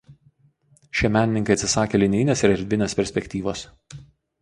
Šie 1.01 1.11
menininkai 1.17 1.55
atsisakė 1.57 2.01
linijinės 2.07 2.45
ir 2.49 2.57
erdvinės 2.57 3.01
perspektyvos. 3.03 3.67